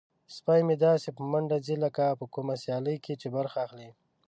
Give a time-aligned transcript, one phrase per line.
[0.35, 3.89] سپی مې داسې په منډه ځي لکه په کومه سیالۍ کې چې برخه اخلي.